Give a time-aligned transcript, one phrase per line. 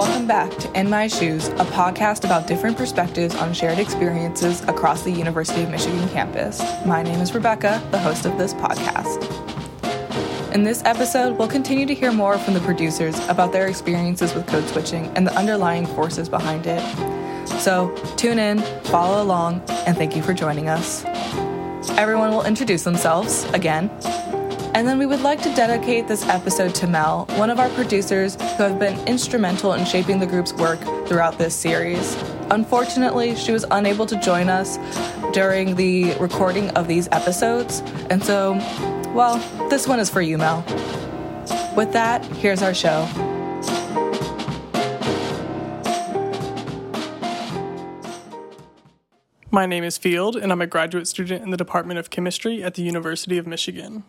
[0.00, 5.02] Welcome back to In My Shoes, a podcast about different perspectives on shared experiences across
[5.02, 6.62] the University of Michigan campus.
[6.86, 9.22] My name is Rebecca, the host of this podcast.
[10.54, 14.46] In this episode, we'll continue to hear more from the producers about their experiences with
[14.46, 16.80] code switching and the underlying forces behind it.
[17.60, 21.04] So, tune in, follow along, and thank you for joining us.
[21.98, 23.90] Everyone will introduce themselves again
[24.74, 28.34] and then we would like to dedicate this episode to Mel, one of our producers
[28.34, 32.16] who have been instrumental in shaping the group's work throughout this series.
[32.50, 34.78] Unfortunately, she was unable to join us
[35.32, 38.52] during the recording of these episodes, and so,
[39.12, 39.38] well,
[39.68, 40.64] this one is for you, Mel.
[41.76, 43.08] With that, here's our show.
[49.52, 52.74] My name is Field, and I'm a graduate student in the Department of Chemistry at
[52.74, 54.04] the University of Michigan.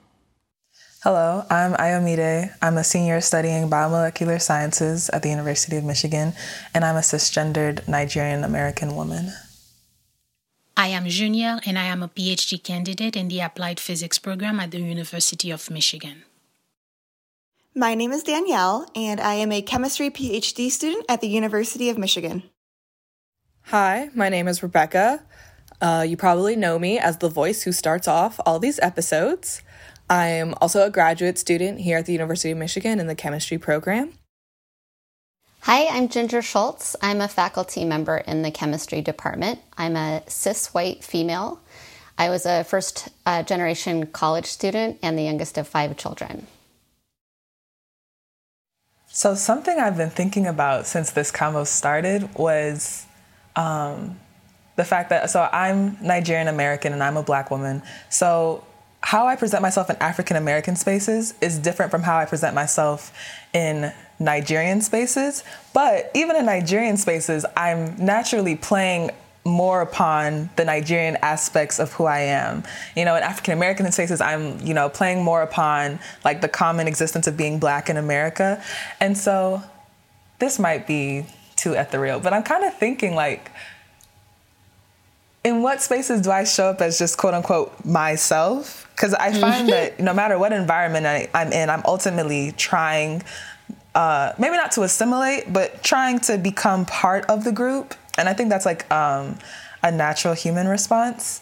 [1.04, 2.54] Hello, I'm Ayomide.
[2.62, 6.34] I'm a senior studying biomolecular sciences at the University of Michigan,
[6.76, 9.34] and I'm a cisgendered Nigerian American woman.
[10.78, 14.70] I am Junior, and I am a PhD candidate in the Applied Physics program at
[14.70, 16.22] the University of Michigan.
[17.74, 21.98] My name is Danielle, and I am a chemistry PhD student at the University of
[21.98, 22.44] Michigan.
[23.74, 25.24] Hi, my name is Rebecca.
[25.82, 29.64] Uh, you probably know me as the voice who starts off all these episodes.
[30.12, 34.12] I'm also a graduate student here at the University of Michigan in the chemistry program.
[35.62, 36.98] Hi, I'm Ginger Shultz.
[37.02, 39.60] I'm a faculty member in the chemistry department.
[39.78, 41.62] I'm a cis white female.
[42.18, 46.46] I was a first uh, generation college student and the youngest of five children.
[49.08, 53.06] So, something I've been thinking about since this convo started was
[53.56, 54.20] um,
[54.76, 57.82] the fact that, so I'm Nigerian American and I'm a black woman.
[58.10, 58.66] So,
[59.02, 63.12] how I present myself in African American spaces is different from how I present myself
[63.54, 65.44] in Nigerian spaces.
[65.74, 69.12] But even in Nigerian spaces, I'm naturally playing
[69.44, 72.64] more upon the Nigerian aspects of who I am.
[72.96, 76.88] You know, in African American spaces, I'm, you know, playing more upon like the common
[76.88, 78.64] existence of being black in America.
[79.00, 79.64] And so
[80.38, 81.26] this might be
[81.56, 83.52] too ethereal, but I'm kind of thinking like,
[85.44, 88.88] in what spaces do I show up as just quote unquote myself?
[88.96, 93.24] Because I find that no matter what environment I, am in, I'm ultimately trying,
[93.96, 97.96] uh, maybe not to assimilate, but trying to become part of the group.
[98.18, 99.40] And I think that's like um,
[99.82, 101.42] a natural human response.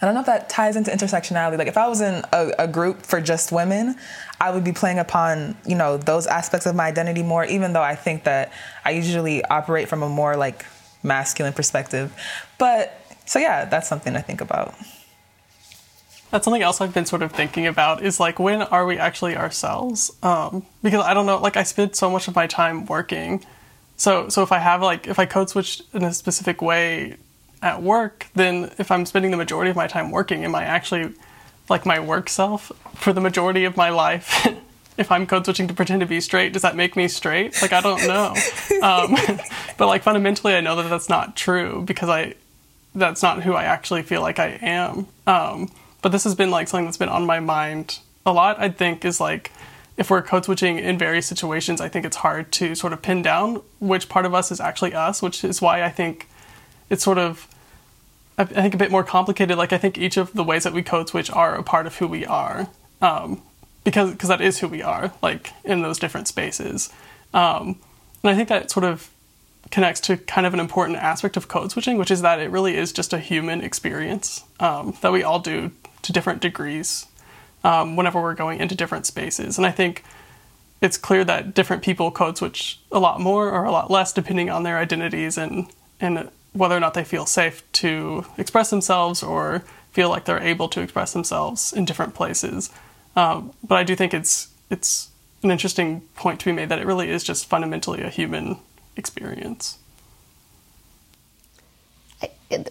[0.00, 1.56] I don't know if that ties into intersectionality.
[1.56, 3.94] Like if I was in a, a, group for just women,
[4.40, 7.82] I would be playing upon, you know, those aspects of my identity more, even though
[7.82, 8.52] I think that
[8.84, 10.66] I usually operate from a more like
[11.04, 12.12] masculine perspective.
[12.58, 13.01] But
[13.32, 14.74] so yeah, that's something to think about.
[16.30, 19.38] That's something else I've been sort of thinking about is like when are we actually
[19.38, 20.10] ourselves?
[20.22, 23.42] Um, because I don't know, like I spend so much of my time working.
[23.96, 27.16] So so if I have like if I code switch in a specific way
[27.62, 31.14] at work, then if I'm spending the majority of my time working, am I actually
[31.70, 34.46] like my work self for the majority of my life?
[34.98, 37.62] if I'm code switching to pretend to be straight, does that make me straight?
[37.62, 38.34] Like I don't know.
[38.82, 39.16] um,
[39.78, 42.34] but like fundamentally, I know that that's not true because I
[42.94, 45.06] that's not who I actually feel like I am.
[45.26, 45.70] Um,
[46.02, 48.58] but this has been like something that's been on my mind a lot.
[48.58, 49.52] I think is like
[49.96, 53.22] if we're code switching in various situations, I think it's hard to sort of pin
[53.22, 56.28] down which part of us is actually us, which is why I think
[56.90, 57.46] it's sort of
[58.38, 59.56] I think a bit more complicated.
[59.56, 61.96] Like I think each of the ways that we code switch are a part of
[61.96, 62.68] who we are,
[63.00, 63.42] um,
[63.84, 66.90] because because that is who we are, like in those different spaces.
[67.34, 67.78] Um,
[68.22, 69.10] and I think that sort of
[69.72, 72.76] connects to kind of an important aspect of code switching, which is that it really
[72.76, 75.72] is just a human experience um, that we all do
[76.02, 77.06] to different degrees
[77.64, 79.56] um, whenever we're going into different spaces.
[79.56, 80.04] And I think
[80.82, 84.50] it's clear that different people code switch a lot more or a lot less depending
[84.50, 85.68] on their identities and,
[86.00, 90.68] and whether or not they feel safe to express themselves or feel like they're able
[90.68, 92.70] to express themselves in different places.
[93.16, 95.10] Um, but I do think it's it's
[95.42, 98.58] an interesting point to be made that it really is just fundamentally a human
[98.96, 99.78] experience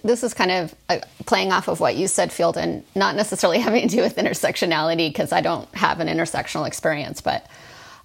[0.03, 3.59] this is kind of uh, playing off of what you said, Field, and not necessarily
[3.67, 7.45] having to do with intersectionality because I don't have an intersectional experience, but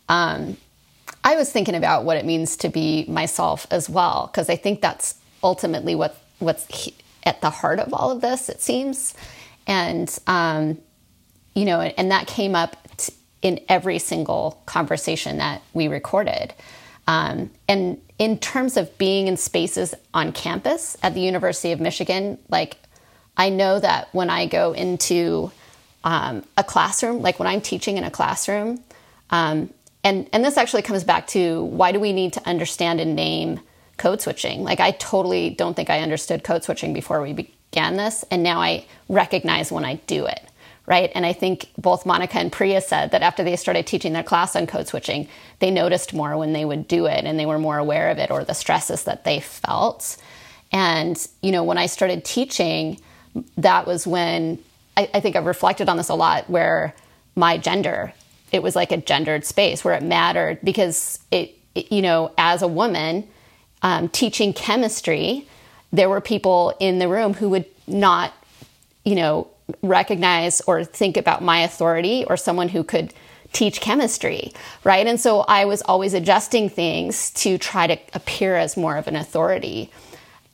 [0.08, 0.56] um,
[1.24, 4.80] I was thinking about what it means to be myself as well because I think
[4.80, 6.90] that's ultimately what what's
[7.24, 8.48] at the heart of all of this.
[8.48, 9.14] It seems,
[9.66, 10.78] and um,
[11.54, 12.76] you know, and that came up
[13.42, 16.54] in every single conversation that we recorded.
[17.06, 22.38] Um, and in terms of being in spaces on campus at the University of Michigan,
[22.48, 22.78] like
[23.36, 25.52] I know that when I go into
[26.04, 28.82] um, a classroom, like when I'm teaching in a classroom,
[29.30, 29.70] um,
[30.02, 33.60] and and this actually comes back to why do we need to understand and name
[33.96, 34.62] code switching?
[34.62, 38.60] Like I totally don't think I understood code switching before we began this, and now
[38.60, 40.42] I recognize when I do it
[40.86, 41.10] right?
[41.14, 44.54] And I think both Monica and Priya said that after they started teaching their class
[44.54, 45.28] on code switching,
[45.58, 48.30] they noticed more when they would do it and they were more aware of it
[48.30, 50.16] or the stresses that they felt.
[50.72, 53.00] And, you know, when I started teaching,
[53.56, 54.58] that was when
[54.96, 56.94] I, I think I've reflected on this a lot where
[57.34, 58.12] my gender,
[58.52, 62.62] it was like a gendered space where it mattered because it, it you know, as
[62.62, 63.28] a woman
[63.82, 65.46] um, teaching chemistry,
[65.92, 68.32] there were people in the room who would not,
[69.04, 69.48] you know,
[69.82, 73.12] recognize or think about my authority or someone who could
[73.52, 74.52] teach chemistry,
[74.84, 75.06] right?
[75.06, 79.16] And so I was always adjusting things to try to appear as more of an
[79.16, 79.90] authority.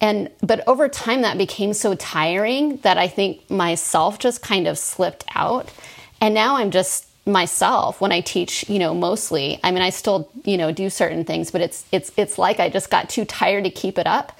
[0.00, 4.78] And but over time that became so tiring that I think myself just kind of
[4.78, 5.72] slipped out.
[6.20, 9.60] And now I'm just myself when I teach, you know, mostly.
[9.62, 12.68] I mean, I still, you know, do certain things, but it's it's it's like I
[12.68, 14.38] just got too tired to keep it up.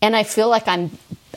[0.00, 0.90] And I feel like I'm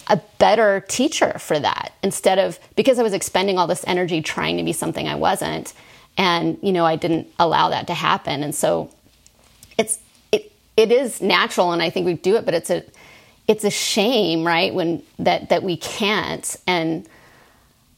[0.07, 4.57] a better teacher for that instead of because I was expending all this energy trying
[4.57, 5.73] to be something I wasn't.
[6.17, 8.43] And, you know, I didn't allow that to happen.
[8.43, 8.89] And so
[9.77, 9.99] it's,
[10.31, 12.83] it, it is natural and I think we do it, but it's a,
[13.47, 14.73] it's a shame, right?
[14.73, 16.55] When that, that we can't.
[16.65, 17.07] And,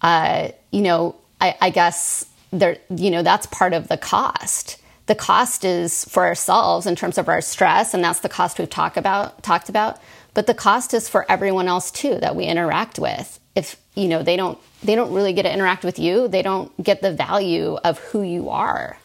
[0.01, 4.79] uh, you know, I, I guess there, you know, that's part of the cost
[5.09, 8.69] the cost is for ourselves in terms of our stress and that's the cost we've
[8.69, 9.99] talked about talked about
[10.35, 14.23] but the cost is for everyone else too that we interact with if you know
[14.23, 14.57] they don't
[14.87, 18.21] they don't really get to interact with you they don't get the value of who
[18.21, 18.97] you are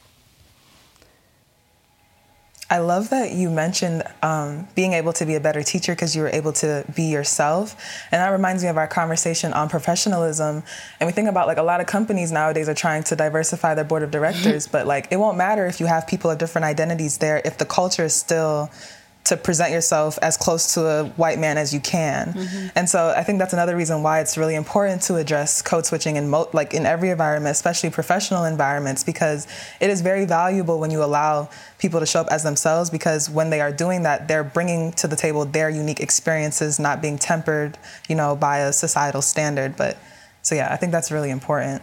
[2.71, 6.23] I love that you mentioned um, being able to be a better teacher because you
[6.23, 7.77] were able to be yourself.
[8.11, 10.63] And that reminds me of our conversation on professionalism.
[10.99, 13.85] And we think about like a lot of companies nowadays are trying to diversify their
[13.85, 17.19] board of directors, but like it won't matter if you have people of different identities
[17.19, 18.71] there if the culture is still
[19.25, 22.35] to present yourself as close to a white man as you can.
[22.35, 22.67] Mm-hmm.
[22.77, 26.17] And so I think that's another reason why it's really important to address code switching
[26.17, 29.47] in mo- like in every environment, especially professional environments because
[29.81, 31.49] it is very valuable when you allow
[31.79, 35.09] people to show up as themselves because when they are doing that they're bringing to
[35.09, 37.79] the table their unique experiences not being tempered,
[38.09, 39.97] you know, by a societal standard, but
[40.43, 41.83] so yeah, I think that's really important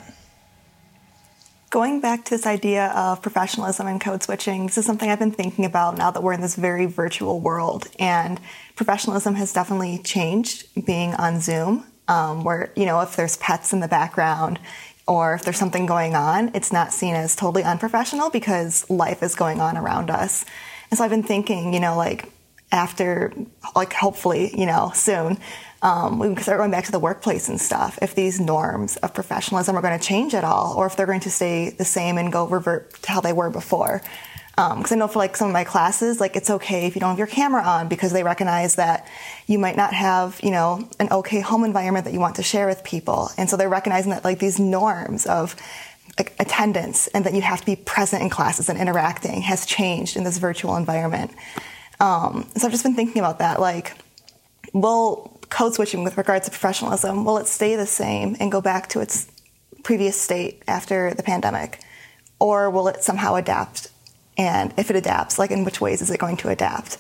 [1.72, 5.32] going back to this idea of professionalism and code switching, this is something I've been
[5.32, 7.88] thinking about now that we're in this very virtual world.
[7.98, 8.42] And
[8.76, 13.80] professionalism has definitely changed being on Zoom, um, where, you know, if there's pets in
[13.80, 14.60] the background
[15.08, 19.34] or if there's something going on, it's not seen as totally unprofessional because life is
[19.34, 20.44] going on around us.
[20.90, 22.30] And so I've been thinking, you know, like
[22.74, 23.32] after,
[23.78, 25.38] like hopefully, you know, soon,
[25.82, 27.98] um, we can start going back to the workplace and stuff.
[28.02, 31.22] If these norms of professionalism are going to change at all, or if they're going
[31.22, 34.02] to stay the same and go revert to how they were before.
[34.56, 37.00] Because um, I know for like some of my classes, like it's okay if you
[37.00, 39.08] don't have your camera on because they recognize that
[39.48, 42.68] you might not have, you know, an okay home environment that you want to share
[42.68, 45.56] with people, and so they're recognizing that like these norms of
[46.20, 50.18] like attendance and that you have to be present in classes and interacting has changed
[50.18, 51.32] in this virtual environment.
[52.02, 53.98] Um, so I've just been thinking about that, like,
[54.74, 58.88] will code switching with regards to professionalism, will it stay the same and go back
[58.90, 59.28] to its
[59.84, 61.80] previous state after the pandemic?
[62.40, 63.90] Or will it somehow adapt?
[64.38, 66.98] And if it adapts, like in which ways is it going to adapt?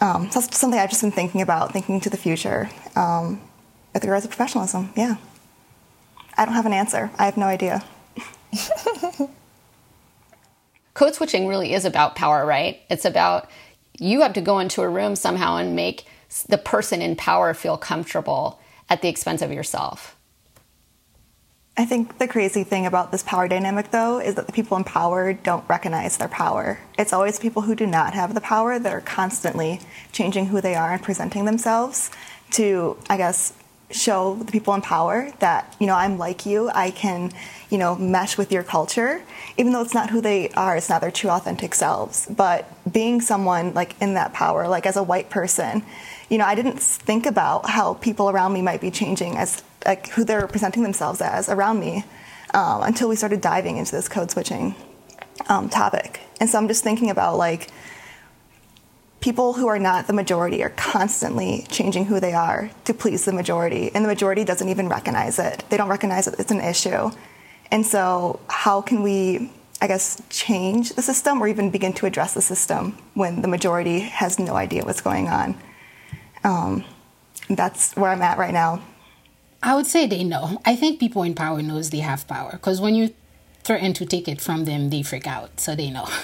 [0.00, 3.40] Um, so that's something I've just been thinking about, thinking to the future um,
[3.94, 4.92] with regards to professionalism.
[4.96, 5.16] Yeah.
[6.36, 7.10] I don't have an answer.
[7.18, 7.84] I have no idea.
[10.94, 12.80] Code switching really is about power, right?
[12.90, 13.48] It's about
[13.98, 16.06] you have to go into a room somehow and make
[16.48, 20.16] the person in power feel comfortable at the expense of yourself.
[21.76, 24.84] I think the crazy thing about this power dynamic, though, is that the people in
[24.84, 26.78] power don't recognize their power.
[26.98, 29.80] It's always people who do not have the power that are constantly
[30.12, 32.10] changing who they are and presenting themselves
[32.52, 33.54] to, I guess,
[33.90, 37.32] show the people in power that, you know, I'm like you, I can,
[37.70, 39.22] you know, mesh with your culture,
[39.56, 42.26] even though it's not who they are, it's not their true authentic selves.
[42.30, 45.82] But being someone like in that power, like as a white person,
[46.28, 50.08] you know, I didn't think about how people around me might be changing as like
[50.10, 52.04] who they're presenting themselves as around me
[52.54, 54.74] um, until we started diving into this code switching
[55.48, 56.20] um, topic.
[56.40, 57.68] And so I'm just thinking about like
[59.20, 63.32] people who are not the majority are constantly changing who they are to please the
[63.32, 65.64] majority, and the majority doesn't even recognize it.
[65.68, 67.10] They don't recognize that it's an issue.
[67.70, 72.34] And so, how can we, I guess, change the system or even begin to address
[72.34, 75.56] the system when the majority has no idea what's going on?
[76.42, 76.84] Um,
[77.48, 78.82] that's where I'm at right now.
[79.62, 80.60] I would say they know.
[80.64, 83.14] I think people in power knows they have power because when you
[83.62, 85.60] threaten to take it from them, they freak out.
[85.60, 86.08] So they know.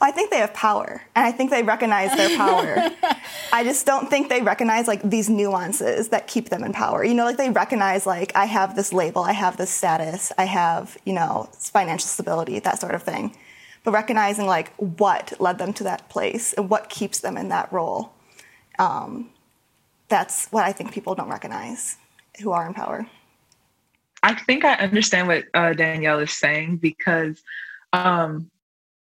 [0.00, 2.90] I think they have power, and I think they recognize their power.
[3.52, 7.04] I just don't think they recognize like these nuances that keep them in power.
[7.04, 10.44] You know, like they recognize like I have this label, I have this status, I
[10.44, 13.36] have you know financial stability, that sort of thing.
[13.84, 17.72] But recognizing like what led them to that place and what keeps them in that
[17.72, 18.12] role,
[18.78, 19.30] um,
[20.08, 21.96] that's what I think people don't recognize
[22.42, 23.06] who are in power.
[24.22, 27.42] I think I understand what uh, Danielle is saying because
[27.92, 28.50] um,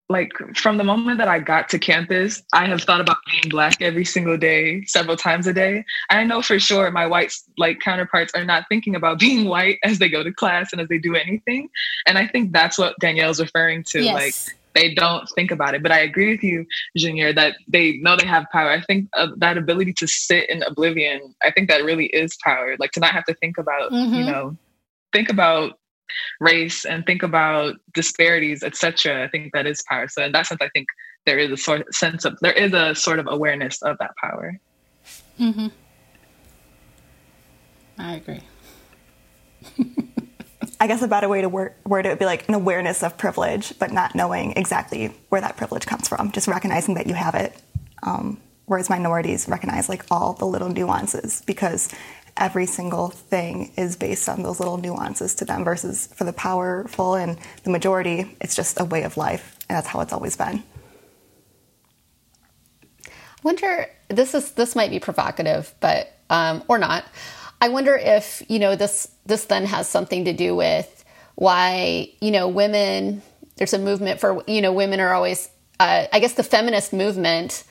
[0.10, 3.82] like from the moment that I got to campus, I have thought about being black
[3.82, 5.84] every single day, several times a day.
[6.10, 10.00] I know for sure my white like counterparts are not thinking about being white as
[10.00, 11.70] they go to class and as they do anything.
[12.06, 14.02] And I think that's what Danielle's referring to.
[14.02, 14.14] Yes.
[14.16, 15.84] Like they don't think about it.
[15.84, 18.70] But I agree with you, Junior, that they know they have power.
[18.70, 22.76] I think uh, that ability to sit in oblivion, I think that really is power.
[22.80, 24.14] Like to not have to think about, mm-hmm.
[24.14, 24.56] you know,
[25.12, 25.80] think about
[26.40, 29.24] race and think about disparities, etc.
[29.24, 30.08] I think that is power.
[30.08, 30.88] So in that sense, I think
[31.26, 34.16] there is a sort of sense of there is a sort of awareness of that
[34.18, 34.60] power.
[35.40, 35.68] Mm-hmm.
[37.98, 38.42] I agree.
[40.80, 43.18] I guess a better way to word, word it would be like an awareness of
[43.18, 46.32] privilege, but not knowing exactly where that privilege comes from.
[46.32, 47.60] Just recognizing that you have it.
[48.04, 51.90] Um, whereas minorities recognize like all the little nuances because
[52.38, 57.16] every single thing is based on those little nuances to them versus for the powerful
[57.16, 60.64] and the majority it's just a way of life and that's how it's always been.
[63.06, 67.06] I wonder this is this might be provocative but um, or not.
[67.60, 70.98] I wonder if you know this this then has something to do with
[71.36, 73.22] why you know women
[73.58, 77.64] there's a movement for you know women are always uh, i guess the feminist movement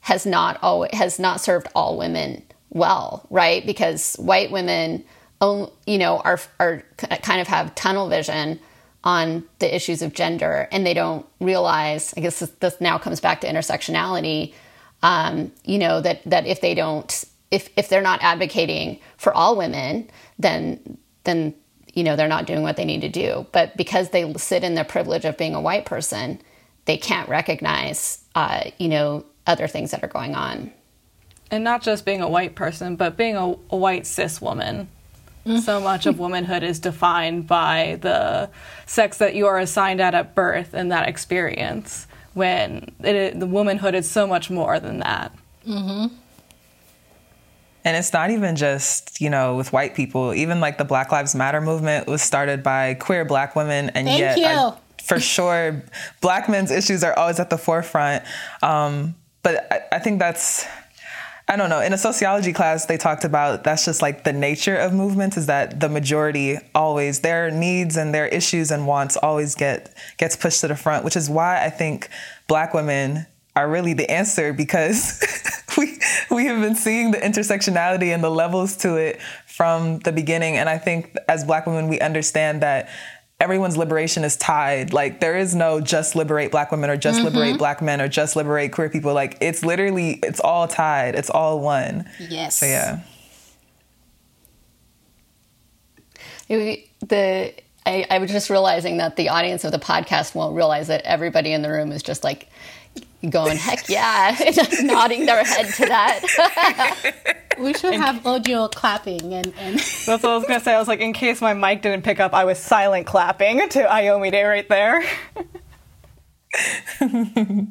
[0.00, 2.42] has not always has not served all women
[2.74, 3.64] well, right?
[3.64, 5.04] Because white women,
[5.40, 8.60] you know, are are kind of have tunnel vision
[9.04, 12.12] on the issues of gender, and they don't realize.
[12.16, 14.54] I guess this, this now comes back to intersectionality.
[15.02, 19.56] Um, you know that that if they don't, if if they're not advocating for all
[19.56, 21.54] women, then then
[21.94, 23.46] you know they're not doing what they need to do.
[23.52, 26.40] But because they sit in the privilege of being a white person,
[26.86, 30.72] they can't recognize, uh, you know, other things that are going on
[31.54, 34.88] and not just being a white person, but being a, a white cis woman.
[35.46, 35.58] Mm-hmm.
[35.58, 38.50] So much of womanhood is defined by the
[38.86, 42.08] sex that you are assigned at at birth and that experience.
[42.32, 45.32] When it, the womanhood is so much more than that.
[45.64, 46.16] Mm-hmm.
[47.84, 50.34] And it's not even just, you know, with white people.
[50.34, 53.90] Even like the Black Lives Matter movement was started by queer black women.
[53.90, 54.72] And Thank yet, I,
[55.04, 55.84] for sure,
[56.20, 58.24] black men's issues are always at the forefront.
[58.62, 60.66] Um, but I, I think that's
[61.46, 61.80] I don't know.
[61.80, 65.46] In a sociology class, they talked about that's just like the nature of movements is
[65.46, 70.62] that the majority always their needs and their issues and wants always get gets pushed
[70.62, 72.08] to the front, which is why I think
[72.48, 75.22] black women are really the answer because
[75.78, 75.98] we
[76.30, 80.68] we have been seeing the intersectionality and the levels to it from the beginning and
[80.68, 82.88] I think as black women we understand that
[83.44, 84.94] everyone's liberation is tied.
[84.94, 87.26] Like there is no just liberate black women or just mm-hmm.
[87.26, 89.12] liberate black men or just liberate queer people.
[89.12, 91.14] Like it's literally it's all tied.
[91.14, 92.10] It's all one.
[92.18, 92.56] Yes.
[92.56, 93.00] So yeah.
[97.00, 97.54] The
[97.86, 101.52] I, I was just realizing that the audience of the podcast won't realize that everybody
[101.52, 102.48] in the room is just like
[103.30, 104.36] going, heck yeah,
[104.82, 107.44] nodding their head to that.
[107.58, 110.74] we should have audio clapping and, and That's what I was gonna say.
[110.74, 113.84] I was like, in case my mic didn't pick up, I was silent clapping to
[113.84, 115.02] Ayomide right there.
[117.00, 117.68] it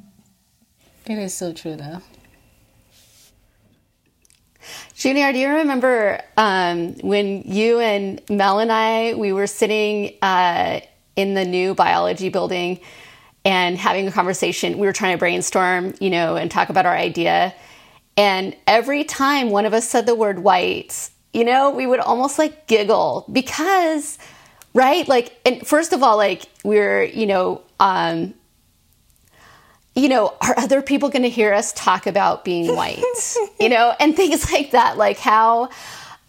[1.07, 2.01] is so true though.
[4.95, 10.79] Junior, do you remember um, when you and Mel and I we were sitting uh,
[11.15, 12.79] in the new biology building
[13.45, 14.77] and having a conversation.
[14.77, 17.53] We were trying to brainstorm, you know, and talk about our idea.
[18.15, 22.37] And every time one of us said the word white, you know, we would almost
[22.37, 24.17] like giggle because,
[24.73, 25.07] right?
[25.07, 28.33] Like, and first of all, like, we're, you know, um,
[29.95, 33.03] you know, are other people going to hear us talk about being white?
[33.59, 34.97] you know, and things like that.
[34.97, 35.69] Like how,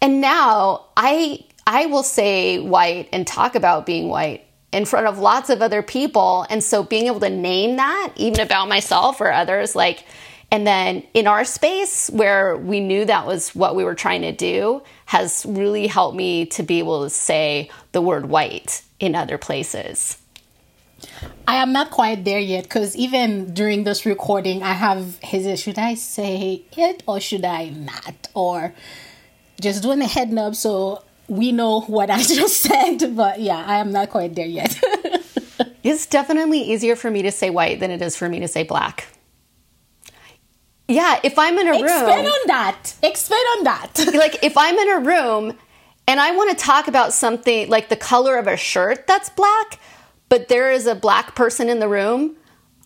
[0.01, 4.44] and now I, I will say white and talk about being white
[4.75, 6.45] in front of lots of other people.
[6.49, 10.05] And so being able to name that, even about myself or others, like,
[10.51, 14.33] and then in our space where we knew that was what we were trying to
[14.33, 19.37] do, has really helped me to be able to say the word white in other
[19.37, 20.17] places.
[21.47, 25.79] I am not quite there yet because even during this recording, I have his should
[25.79, 28.27] I say it or should I not?
[28.33, 28.73] Or
[29.61, 33.77] just doing a head nub so we know what I just said, but yeah, I
[33.77, 34.79] am not quite there yet.
[35.85, 38.63] It's definitely easier for me to say white than it is for me to say
[38.63, 39.05] black.
[40.87, 41.83] Yeah, if I'm in a room.
[41.83, 42.93] Expand on that.
[43.03, 43.91] Expand on that.
[44.15, 45.55] like if I'm in a room
[46.07, 49.79] and I want to talk about something like the color of a shirt that's black,
[50.27, 52.35] but there is a black person in the room,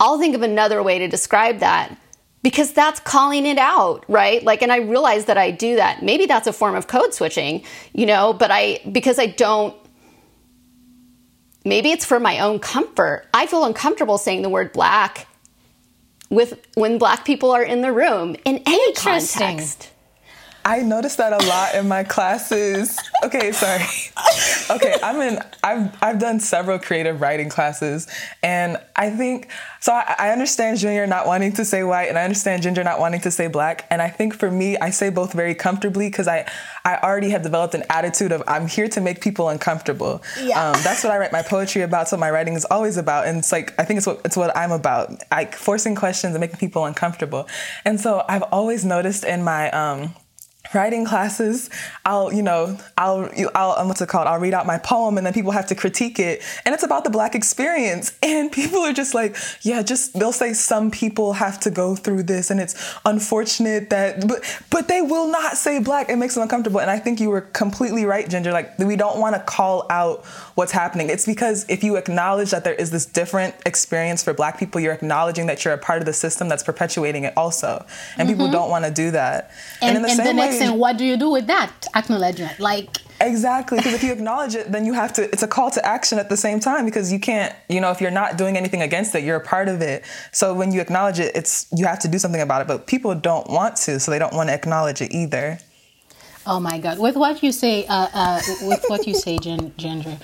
[0.01, 1.97] I'll think of another way to describe that
[2.41, 4.43] because that's calling it out, right?
[4.43, 6.01] Like, and I realize that I do that.
[6.03, 9.75] Maybe that's a form of code switching, you know, but I, because I don't,
[11.65, 13.27] maybe it's for my own comfort.
[13.33, 15.27] I feel uncomfortable saying the word black
[16.29, 19.88] with when black people are in the room in any context.
[20.69, 22.95] I noticed that a lot in my classes.
[23.23, 23.81] Okay, sorry.
[24.69, 25.39] Okay, I'm in.
[25.63, 28.07] I've I've done several creative writing classes,
[28.43, 29.49] and I think
[29.79, 29.91] so.
[29.91, 33.21] I, I, understand Junior not wanting to say white, and I understand Ginger not wanting
[33.21, 33.87] to say black.
[33.89, 36.47] And I think for me, I say both very comfortably because I
[36.85, 40.21] I already have developed an attitude of I'm here to make people uncomfortable.
[40.39, 40.69] Yeah.
[40.69, 42.09] Um, that's what I write my poetry about.
[42.09, 44.55] So my writing is always about, and it's like I think it's what it's what
[44.55, 47.47] I'm about, like forcing questions and making people uncomfortable.
[47.85, 50.13] And so I've always noticed in my um,
[50.73, 51.69] writing classes
[52.05, 54.27] i'll you know i'll i'll um, what's it called?
[54.27, 56.41] I'll read out my poem and then people have to critique it.
[56.65, 58.17] And it's about the black experience.
[58.29, 62.23] And people are just like yeah just they'll say some people have to go through
[62.23, 66.09] this and it's unfortunate that but but they will not say black.
[66.09, 66.79] It makes them uncomfortable.
[66.79, 68.51] And i think you were completely right ginger.
[68.51, 71.09] Like we don't want to call out what's happening.
[71.09, 74.93] It's because if you acknowledge that there is this different experience for black people you're
[74.93, 77.83] acknowledging that you're a part of the system that's perpetuating it also.
[78.17, 78.37] And mm-hmm.
[78.37, 79.51] people don't want to do that.
[79.81, 82.59] And, and in the same way and what do you do with that acknowledgement?
[82.59, 85.23] Like Exactly, because if you acknowledge it, then you have to.
[85.23, 87.53] It's a call to action at the same time because you can't.
[87.67, 90.05] You know, if you're not doing anything against it, you're a part of it.
[90.31, 92.67] So when you acknowledge it, it's you have to do something about it.
[92.67, 95.59] But people don't want to, so they don't want to acknowledge it either.
[96.47, 96.97] Oh my God!
[96.97, 100.17] With what you say, uh, uh, with what you say, Ginger,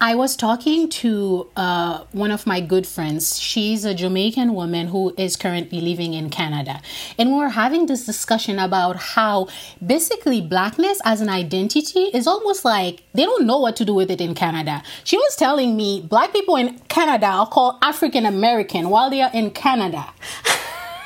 [0.00, 3.38] I was talking to uh, one of my good friends.
[3.38, 6.80] She's a Jamaican woman who is currently living in Canada.
[7.16, 9.48] And we were having this discussion about how
[9.84, 14.10] basically blackness as an identity is almost like they don't know what to do with
[14.10, 14.82] it in Canada.
[15.04, 19.30] She was telling me black people in Canada are called African American while they are
[19.32, 20.12] in Canada.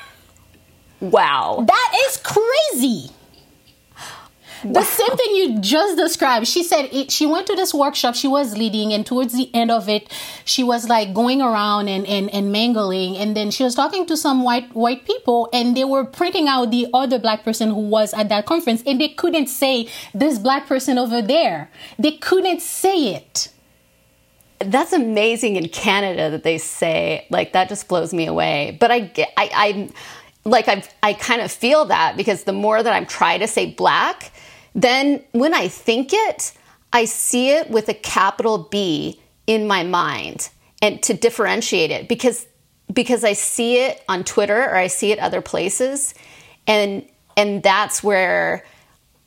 [1.00, 1.64] wow.
[1.66, 3.10] That is crazy.
[4.64, 6.46] The same thing you just described.
[6.48, 9.70] She said it, she went to this workshop she was leading, and towards the end
[9.70, 10.12] of it,
[10.44, 13.16] she was like going around and, and, and mangling.
[13.16, 16.70] And then she was talking to some white white people, and they were printing out
[16.70, 20.66] the other black person who was at that conference, and they couldn't say this black
[20.66, 21.70] person over there.
[21.98, 23.48] They couldn't say it.
[24.60, 27.68] That's amazing in Canada that they say like that.
[27.68, 28.76] Just blows me away.
[28.80, 29.50] But I get I.
[29.54, 29.90] I
[30.44, 33.70] like I've, I kind of feel that because the more that I'm trying to say
[33.70, 34.32] black,
[34.82, 36.52] then when I think it,
[36.92, 42.46] I see it with a capital B in my mind and to differentiate it because
[42.92, 46.14] because I see it on Twitter or I see it other places
[46.66, 47.04] and
[47.36, 48.64] and that's where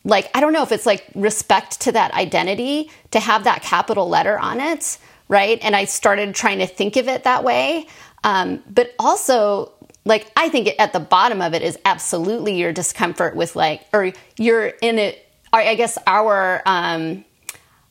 [0.04, 4.08] like I don't know if it's like respect to that identity to have that capital
[4.08, 5.60] letter on it, right?
[5.62, 7.88] And I started trying to think of it that way.
[8.24, 9.74] Um, but also
[10.06, 14.14] like I think at the bottom of it is absolutely your discomfort with like or
[14.38, 17.26] you're in it I guess our um,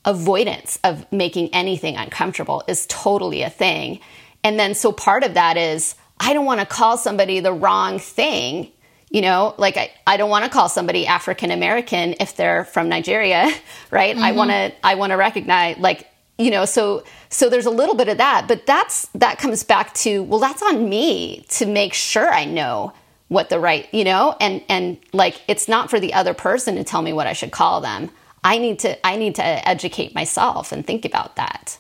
[0.05, 4.01] avoidance of making anything uncomfortable is totally a thing.
[4.43, 7.99] And then, so part of that is I don't want to call somebody the wrong
[7.99, 8.73] thing.
[9.11, 12.89] You know, like I, I don't want to call somebody African American if they're from
[12.89, 13.53] Nigeria,
[13.91, 14.15] right?
[14.15, 14.25] Mm-hmm.
[14.25, 16.07] I want to I want to recognize like
[16.41, 19.93] you know so so there's a little bit of that but that's that comes back
[19.93, 22.93] to well that's on me to make sure i know
[23.31, 26.83] what the right, you know, and and like it's not for the other person to
[26.83, 28.11] tell me what I should call them.
[28.43, 31.79] I need to I need to educate myself and think about that.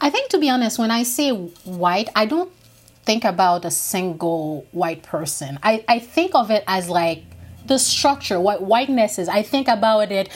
[0.00, 2.52] I think to be honest, when I say white, I don't
[3.02, 5.58] think about a single white person.
[5.64, 7.24] I, I think of it as like
[7.66, 9.28] the structure, what whiteness is.
[9.28, 10.28] I think about it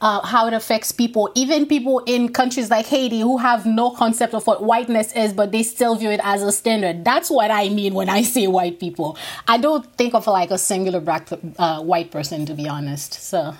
[0.00, 4.34] uh, how it affects people, even people in countries like Haiti who have no concept
[4.34, 7.04] of what whiteness is, but they still view it as a standard.
[7.04, 9.16] That's what I mean when I say white people.
[9.48, 11.28] I don't think of like a singular black
[11.58, 13.14] uh, white person, to be honest.
[13.14, 13.54] So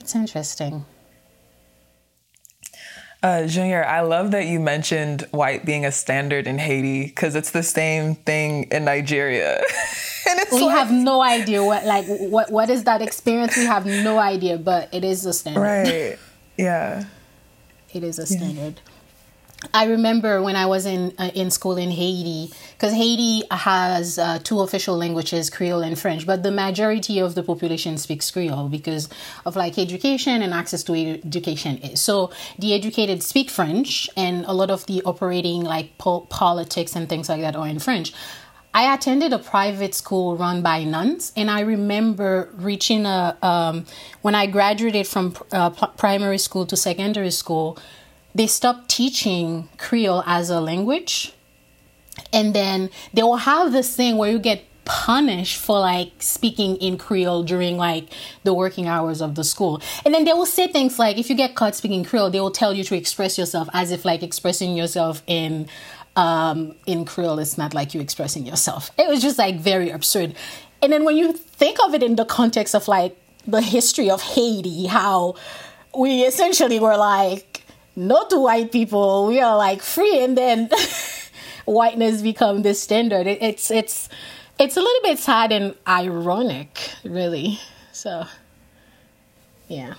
[0.00, 0.84] it's interesting.
[3.22, 7.50] Uh, Junior, I love that you mentioned white being a standard in Haiti because it's
[7.50, 9.62] the same thing in Nigeria.
[10.52, 13.56] we like, have no idea what like what what is that experience.
[13.56, 15.60] We have no idea, but it is a standard.
[15.60, 16.18] Right.
[16.56, 17.04] Yeah.
[17.92, 18.80] It is a standard.
[19.72, 24.38] I remember when I was in uh, in school in Haiti, because Haiti has uh,
[24.42, 29.08] two official languages, Creole and French, but the majority of the population speaks Creole because
[29.46, 30.92] of like education and access to
[31.24, 31.96] education.
[31.96, 37.08] So the educated speak French, and a lot of the operating like po- politics and
[37.08, 38.12] things like that are in French.
[38.76, 43.86] I attended a private school run by nuns, and I remember reaching a um,
[44.20, 45.70] when I graduated from uh,
[46.04, 47.78] primary school to secondary school
[48.36, 51.32] they stopped teaching Creole as a language.
[52.32, 56.98] And then they will have this thing where you get punished for like speaking in
[56.98, 58.08] Creole during like
[58.44, 59.80] the working hours of the school.
[60.04, 62.50] And then they will say things like if you get caught speaking Creole, they will
[62.50, 65.66] tell you to express yourself as if like expressing yourself in
[66.16, 68.90] um in Creole it's not like you expressing yourself.
[68.98, 70.34] It was just like very absurd.
[70.82, 74.20] And then when you think of it in the context of like the history of
[74.22, 75.34] Haiti, how
[75.96, 77.62] we essentially were like
[77.96, 79.26] not to white people.
[79.26, 80.68] We are like free, and then
[81.64, 83.26] whiteness become the standard.
[83.26, 84.08] It, it's it's
[84.58, 87.58] it's a little bit sad and ironic, really.
[87.92, 88.26] So,
[89.68, 89.94] yeah.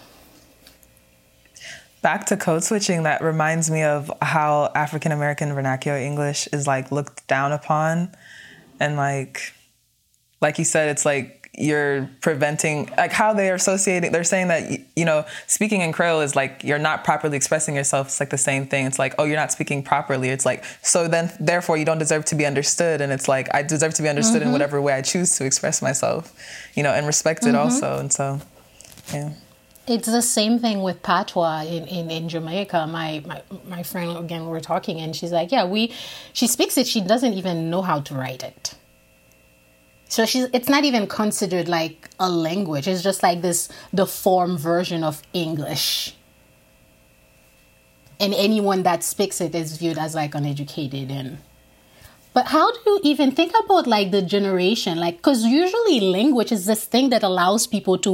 [2.02, 6.92] Back to code switching, that reminds me of how African American vernacular English is like
[6.92, 8.16] looked down upon,
[8.80, 9.54] and like,
[10.40, 15.04] like you said, it's like you're preventing like how they're associating they're saying that you
[15.04, 18.08] know speaking in creole is like you're not properly expressing yourself.
[18.08, 18.86] It's like the same thing.
[18.86, 20.30] It's like oh you're not speaking properly.
[20.30, 23.02] It's like so then therefore you don't deserve to be understood.
[23.02, 24.50] And it's like i deserve to be understood mm-hmm.
[24.50, 26.34] in whatever way i choose to express myself
[26.76, 27.58] you know and respected mm-hmm.
[27.58, 27.98] also.
[27.98, 28.40] And so
[29.12, 29.34] yeah
[29.88, 32.88] it's the same thing with patois in, in, in Jamaica.
[32.88, 35.94] My, my my friend again we were talking and she's like, Yeah, we
[36.34, 38.76] she speaks it, she doesn't even know how to write it.
[40.10, 42.88] So she's it's not even considered like a language.
[42.88, 46.16] It's just like this the form version of English.
[48.20, 51.38] And anyone that speaks it is viewed as like uneducated and
[52.38, 56.68] but how do you even think about like the generation like cuz usually language is
[56.68, 58.12] this thing that allows people to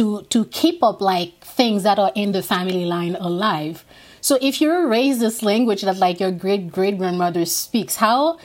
[0.00, 1.30] to to keep up like
[1.60, 3.86] things that are in the family line alive.
[4.20, 8.36] So if you're raised this language that like your great great grandmother speaks, how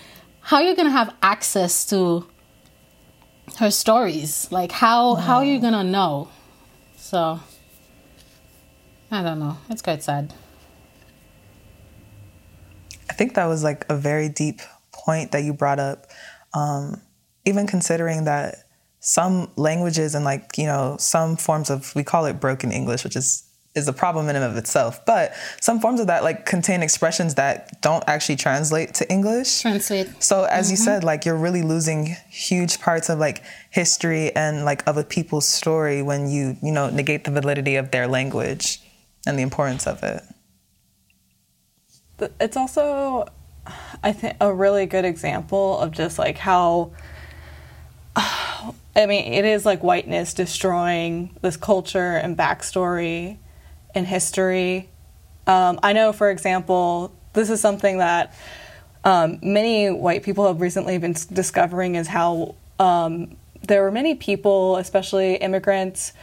[0.52, 2.00] how are you to have access to
[3.60, 4.48] her stories.
[4.60, 5.28] Like how wow.
[5.28, 6.30] how are you gonna know?
[6.96, 7.42] So
[9.12, 9.58] I don't know.
[9.70, 10.34] It's quite sad.
[13.10, 14.62] I think that was like a very deep
[15.06, 16.08] point that you brought up.
[16.54, 17.02] Um,
[17.46, 18.64] even considering that
[19.00, 23.16] some languages and like you know some forms of we call it broken English, which
[23.16, 25.06] is is a problem in and of itself.
[25.06, 29.62] But some forms of that like contain expressions that don't actually translate to English.
[29.62, 30.22] Translate.
[30.22, 30.72] So as mm-hmm.
[30.72, 35.04] you said, like you're really losing huge parts of like history and like of a
[35.04, 38.82] people's story when you, you know, negate the validity of their language
[39.28, 40.24] and the importance of it.
[42.42, 43.28] It's also
[44.04, 46.92] I think a really good example of just like how
[48.16, 53.38] I mean, it is like whiteness destroying this culture and backstory
[53.94, 54.90] and history.
[55.46, 58.34] Um, I know, for example, this is something that
[59.04, 64.78] um, many white people have recently been discovering is how um, there were many people,
[64.78, 66.14] especially immigrants,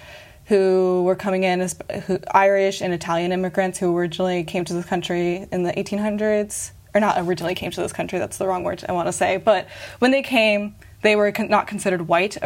[0.47, 1.67] who were coming in,
[2.07, 7.01] who, Irish and Italian immigrants who originally came to this country in the 1800s, or
[7.01, 9.67] not originally came to this country, that's the wrong word I want to say, but
[9.99, 12.39] when they came, they were con- not considered white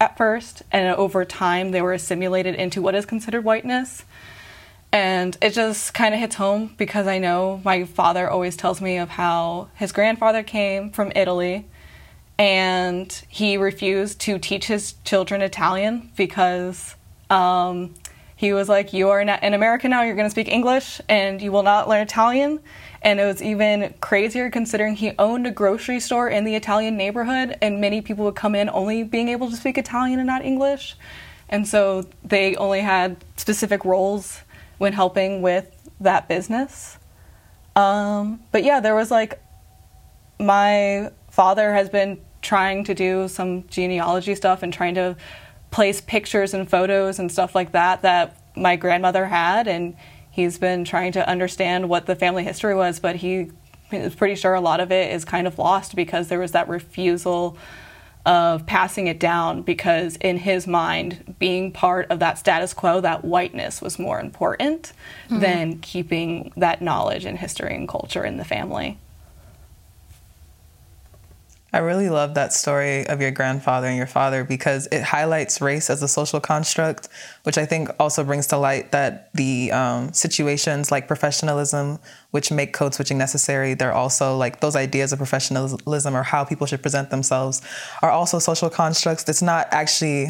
[0.00, 4.04] at first, and over time they were assimilated into what is considered whiteness.
[4.92, 8.96] And it just kind of hits home because I know my father always tells me
[8.96, 11.66] of how his grandfather came from Italy
[12.38, 16.94] and he refused to teach his children Italian because
[17.30, 17.94] um,
[18.36, 21.50] he was like, You are in America now, you're going to speak English and you
[21.50, 22.60] will not learn Italian.
[23.00, 27.56] And it was even crazier considering he owned a grocery store in the Italian neighborhood,
[27.62, 30.96] and many people would come in only being able to speak Italian and not English.
[31.48, 34.40] And so they only had specific roles
[34.78, 35.70] when helping with
[36.00, 36.98] that business.
[37.76, 39.40] Um, but yeah, there was like
[40.40, 45.16] my father has been trying to do some genealogy stuff and trying to
[45.76, 49.94] place pictures and photos and stuff like that that my grandmother had and
[50.30, 53.50] he's been trying to understand what the family history was but he
[53.92, 56.66] is pretty sure a lot of it is kind of lost because there was that
[56.66, 57.58] refusal
[58.24, 63.22] of passing it down because in his mind being part of that status quo that
[63.22, 64.94] whiteness was more important
[65.26, 65.40] mm-hmm.
[65.40, 68.96] than keeping that knowledge and history and culture in the family
[71.72, 75.90] I really love that story of your grandfather and your father because it highlights race
[75.90, 77.08] as a social construct,
[77.42, 81.98] which I think also brings to light that the um, situations like professionalism,
[82.30, 86.66] which make code switching necessary, they're also like those ideas of professionalism or how people
[86.66, 87.60] should present themselves
[88.00, 89.28] are also social constructs.
[89.28, 90.28] It's not actually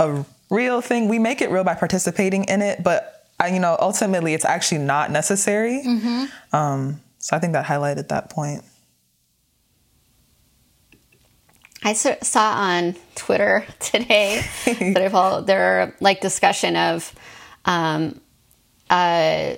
[0.00, 1.08] a real thing.
[1.08, 4.78] We make it real by participating in it, but I, you know, ultimately, it's actually
[4.78, 5.82] not necessary.
[5.84, 6.56] Mm-hmm.
[6.56, 8.64] Um, so I think that highlighted that point.
[11.84, 17.14] I saw on Twitter today that I've all there like discussion of
[17.64, 18.20] um,
[18.88, 19.54] uh,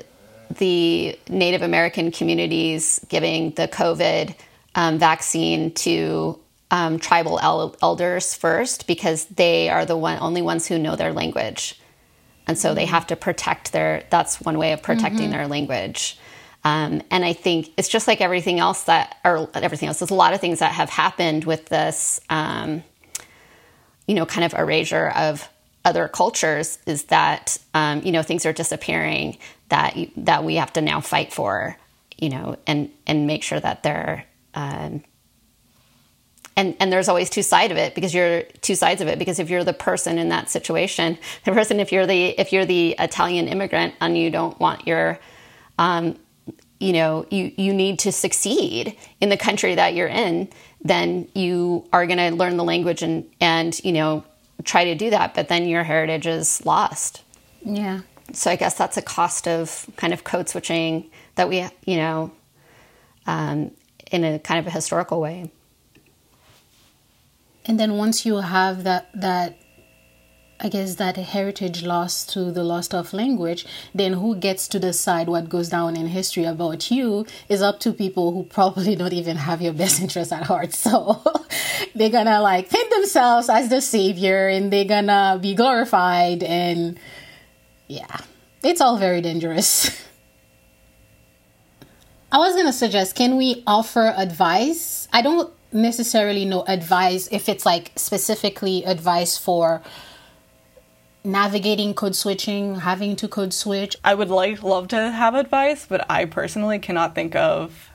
[0.59, 4.35] the Native American communities giving the COVID
[4.75, 6.39] um, vaccine to
[6.71, 11.13] um, tribal el- elders first because they are the one only ones who know their
[11.13, 11.81] language,
[12.47, 12.77] and so mm-hmm.
[12.77, 14.05] they have to protect their.
[14.11, 15.33] That's one way of protecting mm-hmm.
[15.33, 16.19] their language.
[16.65, 19.99] Um, and I think it's just like everything else that, or everything else.
[19.99, 22.83] There's a lot of things that have happened with this, um,
[24.07, 25.49] you know, kind of erasure of
[25.85, 26.79] other cultures.
[26.87, 29.37] Is that um, you know things are disappearing
[29.69, 31.77] that that we have to now fight for,
[32.17, 34.25] you know, and and make sure that they're.
[34.55, 35.05] Um,
[36.57, 39.39] and and there's always two sides of it because you're two sides of it because
[39.39, 42.95] if you're the person in that situation, the person if you're the if you're the
[42.99, 45.19] Italian immigrant and you don't want your
[45.79, 46.17] um,
[46.85, 50.49] you know you you need to succeed in the country that you're in
[50.83, 54.23] then you are going to learn the language and and you know
[54.65, 57.23] try to do that but then your heritage is lost.
[57.65, 58.01] Yeah.
[58.33, 62.33] So i guess that's a cost of kind of code switching that we you know
[63.27, 63.71] um,
[64.13, 65.51] in a kind of a historical way.
[67.65, 69.57] And then once you have that that
[70.61, 75.29] I guess that heritage lost to the loss of language, then who gets to decide
[75.29, 79.37] what goes down in history about you is up to people who probably don't even
[79.37, 80.75] have your best interest at heart.
[80.85, 81.23] So
[81.95, 86.99] they're gonna like paint themselves as the savior and they're gonna be glorified and
[87.89, 88.19] yeah,
[88.63, 89.91] it's all very dangerous.
[92.33, 95.09] I was gonna suggest, can we offer advice?
[95.13, 99.83] I don't necessarily know advice if it's like specifically advice for
[101.25, 103.97] navigating code switching, having to code switch?
[104.05, 107.91] I would like love to have advice, but I personally cannot think of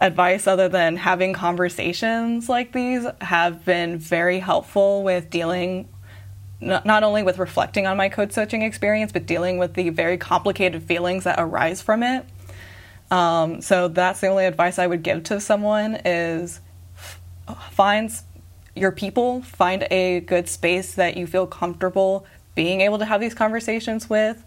[0.00, 5.88] advice other than having conversations like these have been very helpful with dealing
[6.60, 10.82] not only with reflecting on my code switching experience, but dealing with the very complicated
[10.82, 12.26] feelings that arise from it.
[13.12, 16.60] Um, so that's the only advice I would give to someone is
[17.70, 18.10] find
[18.74, 22.26] your people, find a good space that you feel comfortable
[22.58, 24.44] being able to have these conversations with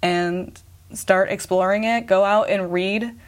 [0.00, 2.06] and start exploring it.
[2.06, 3.18] Go out and read.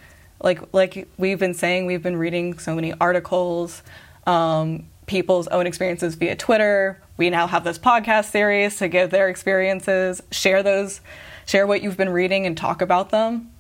[0.41, 3.83] Like like we've been saying, we've been reading so many articles,
[4.29, 7.03] um, people's own experiences via Twitter.
[7.17, 11.01] We now have this podcast series to give their experiences, share those,
[11.45, 13.51] share what you've been reading, and talk about them.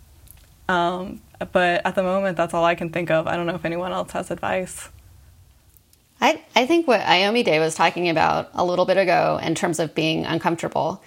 [0.68, 3.26] Um, but at the moment, that's all I can think of.
[3.26, 4.88] I don't know if anyone else has advice.
[6.20, 9.94] I, I think what Ayomide was talking about a little bit ago in terms of
[9.94, 11.02] being uncomfortable,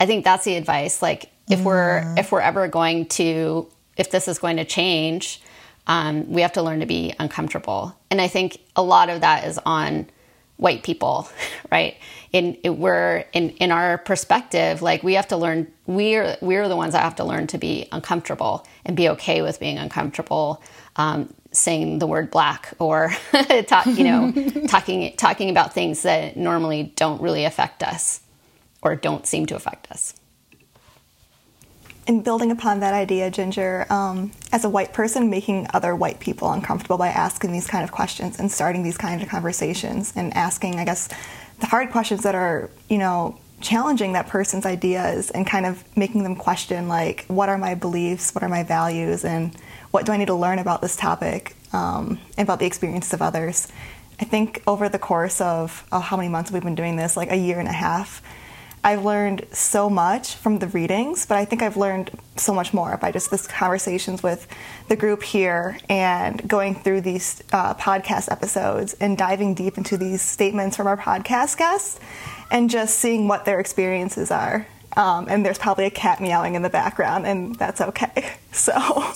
[0.00, 1.02] I think that's the advice.
[1.02, 1.64] Like if mm.
[1.64, 5.40] we're if we're ever going to if this is going to change,
[5.86, 7.96] um, we have to learn to be uncomfortable.
[8.10, 10.08] And I think a lot of that is on
[10.56, 11.28] white people,
[11.72, 11.96] right?
[12.32, 15.70] In it, we're in in our perspective, like we have to learn.
[15.86, 19.60] We're we're the ones that have to learn to be uncomfortable and be okay with
[19.60, 20.62] being uncomfortable.
[20.96, 23.14] Um, saying the word black or
[23.66, 24.32] talk, you know
[24.68, 28.20] talking talking about things that normally don't really affect us
[28.82, 30.14] or don't seem to affect us.
[32.06, 36.52] And building upon that idea ginger um, as a white person making other white people
[36.52, 40.78] uncomfortable by asking these kind of questions and starting these kind of conversations and asking
[40.78, 41.08] i guess
[41.60, 46.22] the hard questions that are you know challenging that person's ideas and kind of making
[46.22, 49.56] them question like what are my beliefs what are my values and
[49.94, 53.22] what do I need to learn about this topic um, and about the experiences of
[53.22, 53.68] others.
[54.20, 57.30] I think over the course of oh, how many months we've been doing this, like
[57.30, 58.20] a year and a half,
[58.86, 62.98] I've learned so much from the readings, but I think I've learned so much more
[62.98, 64.46] by just this conversations with
[64.88, 70.20] the group here and going through these uh, podcast episodes and diving deep into these
[70.20, 71.98] statements from our podcast guests
[72.50, 74.66] and just seeing what their experiences are.
[74.98, 78.34] Um, and there's probably a cat meowing in the background, and that's okay.
[78.52, 78.72] So.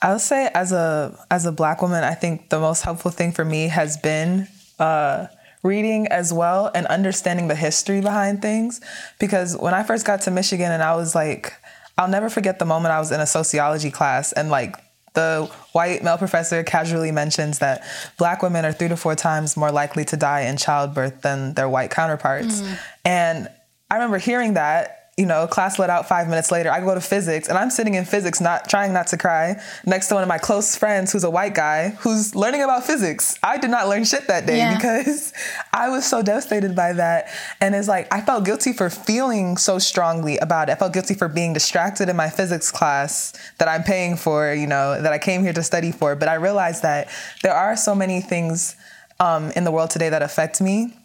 [0.00, 3.44] I'll say as a as a black woman, I think the most helpful thing for
[3.44, 4.46] me has been
[4.82, 5.28] uh,
[5.62, 8.80] reading as well and understanding the history behind things.
[9.20, 11.54] Because when I first got to Michigan and I was like,
[11.96, 14.76] I'll never forget the moment I was in a sociology class and like
[15.14, 17.84] the white male professor casually mentions that
[18.18, 21.68] black women are three to four times more likely to die in childbirth than their
[21.68, 22.62] white counterparts.
[22.62, 22.78] Mm.
[23.04, 23.48] And
[23.90, 26.70] I remember hearing that you know, class let out five minutes later.
[26.70, 30.08] I go to physics and I'm sitting in physics, not trying not to cry, next
[30.08, 33.38] to one of my close friends who's a white guy who's learning about physics.
[33.42, 34.74] I did not learn shit that day yeah.
[34.74, 35.34] because
[35.70, 37.28] I was so devastated by that.
[37.60, 40.72] And it's like, I felt guilty for feeling so strongly about it.
[40.72, 44.66] I felt guilty for being distracted in my physics class that I'm paying for, you
[44.66, 46.16] know, that I came here to study for.
[46.16, 47.08] But I realized that
[47.42, 48.76] there are so many things
[49.20, 50.96] um, in the world today that affect me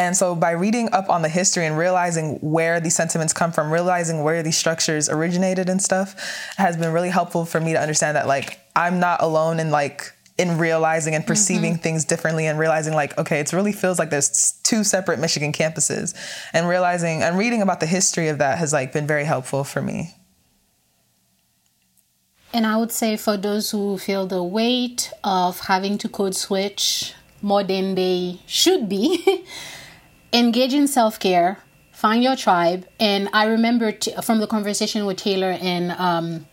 [0.00, 3.70] and so by reading up on the history and realizing where these sentiments come from,
[3.70, 6.14] realizing where these structures originated and stuff
[6.56, 10.10] has been really helpful for me to understand that like I'm not alone in like
[10.38, 11.82] in realizing and perceiving mm-hmm.
[11.82, 16.14] things differently and realizing like okay it really feels like there's two separate michigan campuses
[16.54, 19.82] and realizing and reading about the history of that has like been very helpful for
[19.82, 20.14] me
[22.54, 27.12] and i would say for those who feel the weight of having to code switch
[27.42, 29.44] more than they should be
[30.32, 31.58] engage in self care,
[31.92, 32.86] find your tribe.
[32.98, 36.46] And I remember t- from the conversation with Taylor and um,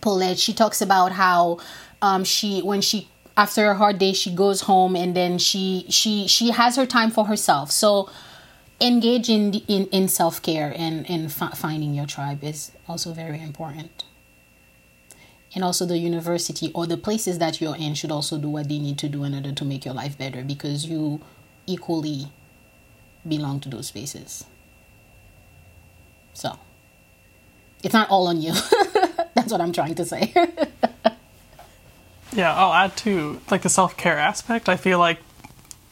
[0.00, 1.58] Paulette, she talks about how
[2.02, 6.26] um, she, when she, after a hard day, she goes home and then she, she,
[6.26, 7.70] she has her time for herself.
[7.70, 8.10] So
[8.80, 14.04] engage in, in, in self care and, and finding your tribe is also very important.
[15.54, 18.78] And also, the university or the places that you're in should also do what they
[18.78, 21.22] need to do in order to make your life better because you
[21.66, 22.30] equally
[23.28, 24.44] belong to those spaces.
[26.32, 26.58] So
[27.82, 28.52] it's not all on you.
[29.34, 30.32] That's what I'm trying to say.
[32.32, 34.68] yeah, I'll add to like the self care aspect.
[34.68, 35.18] I feel like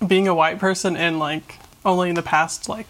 [0.06, 2.86] being a white person in like only in the past like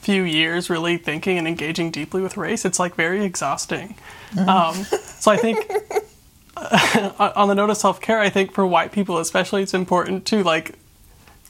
[0.00, 3.94] few years really thinking and engaging deeply with race, it's like very exhausting.
[4.32, 4.48] Mm-hmm.
[4.48, 5.70] Um, so I think
[7.36, 10.42] on the note of self care, I think for white people especially, it's important to
[10.42, 10.74] like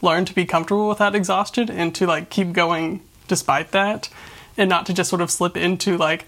[0.03, 4.09] learn to be comfortable with that exhaustion and to like keep going despite that
[4.57, 6.27] and not to just sort of slip into like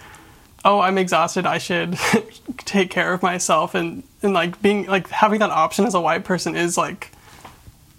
[0.64, 1.98] oh i'm exhausted i should
[2.58, 6.24] take care of myself and and like being like having that option as a white
[6.24, 7.10] person is like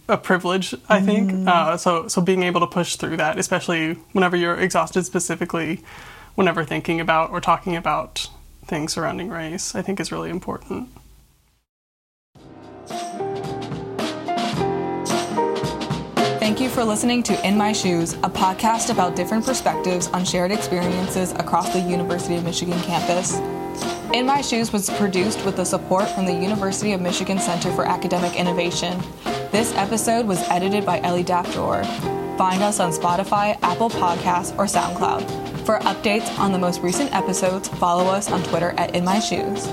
[0.07, 1.47] a privilege i think mm.
[1.47, 5.81] uh, so so being able to push through that especially whenever you're exhausted specifically
[6.35, 8.29] whenever thinking about or talking about
[8.65, 10.89] things surrounding race i think is really important
[16.53, 20.51] Thank you for listening to In My Shoes, a podcast about different perspectives on shared
[20.51, 23.37] experiences across the University of Michigan campus.
[24.13, 27.87] In My Shoes was produced with the support from the University of Michigan Center for
[27.87, 29.01] Academic Innovation.
[29.51, 31.87] This episode was edited by Ellie Dafdor.
[32.37, 35.65] Find us on Spotify, Apple Podcasts, or SoundCloud.
[35.65, 39.65] For updates on the most recent episodes, follow us on Twitter at In My Shoes.